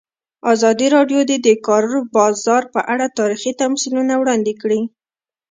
ازادي 0.53 0.87
راډیو 0.95 1.19
د 1.29 1.31
د 1.47 1.49
کار 1.67 1.83
بازار 2.15 2.63
په 2.73 2.81
اړه 2.93 3.05
تاریخي 3.19 3.51
تمثیلونه 3.61 4.13
وړاندې 4.17 4.53
کړي. 4.61 4.81